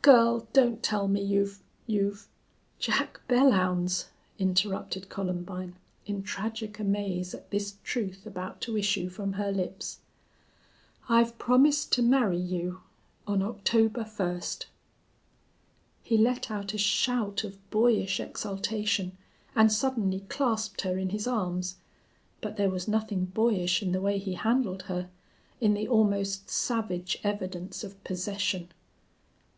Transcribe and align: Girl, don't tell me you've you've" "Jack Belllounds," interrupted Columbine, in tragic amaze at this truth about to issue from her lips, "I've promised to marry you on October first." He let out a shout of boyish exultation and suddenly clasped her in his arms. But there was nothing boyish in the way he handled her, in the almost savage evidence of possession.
Girl, 0.00 0.48
don't 0.54 0.82
tell 0.82 1.06
me 1.06 1.20
you've 1.22 1.58
you've" 1.86 2.26
"Jack 2.88 3.20
Belllounds," 3.28 4.06
interrupted 4.38 5.10
Columbine, 5.10 5.76
in 6.06 6.22
tragic 6.22 6.78
amaze 6.78 7.34
at 7.34 7.50
this 7.50 7.76
truth 7.84 8.24
about 8.24 8.62
to 8.62 8.78
issue 8.78 9.10
from 9.10 9.34
her 9.34 9.52
lips, 9.52 9.98
"I've 11.10 11.36
promised 11.38 11.92
to 11.92 12.00
marry 12.02 12.38
you 12.38 12.80
on 13.26 13.42
October 13.42 14.02
first." 14.02 14.66
He 16.02 16.16
let 16.16 16.50
out 16.50 16.72
a 16.72 16.78
shout 16.78 17.44
of 17.44 17.58
boyish 17.70 18.18
exultation 18.18 19.18
and 19.54 19.70
suddenly 19.70 20.20
clasped 20.30 20.80
her 20.80 20.96
in 20.96 21.10
his 21.10 21.26
arms. 21.26 21.76
But 22.40 22.56
there 22.56 22.70
was 22.70 22.88
nothing 22.88 23.26
boyish 23.26 23.82
in 23.82 23.92
the 23.92 24.00
way 24.00 24.16
he 24.16 24.32
handled 24.32 24.84
her, 24.84 25.10
in 25.60 25.74
the 25.74 25.86
almost 25.86 26.48
savage 26.48 27.18
evidence 27.22 27.84
of 27.84 28.02
possession. 28.04 28.70